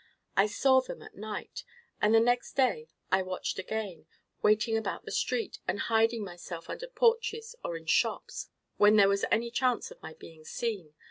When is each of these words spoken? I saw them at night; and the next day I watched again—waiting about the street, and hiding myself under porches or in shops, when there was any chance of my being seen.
I 0.35 0.47
saw 0.47 0.81
them 0.81 1.03
at 1.03 1.13
night; 1.13 1.63
and 2.01 2.11
the 2.15 2.19
next 2.19 2.53
day 2.53 2.87
I 3.11 3.21
watched 3.21 3.59
again—waiting 3.59 4.75
about 4.75 5.05
the 5.05 5.11
street, 5.11 5.59
and 5.67 5.79
hiding 5.79 6.23
myself 6.23 6.71
under 6.71 6.87
porches 6.87 7.53
or 7.63 7.77
in 7.77 7.85
shops, 7.85 8.49
when 8.77 8.95
there 8.95 9.09
was 9.09 9.25
any 9.29 9.51
chance 9.51 9.91
of 9.91 10.01
my 10.01 10.15
being 10.15 10.43
seen. 10.43 10.95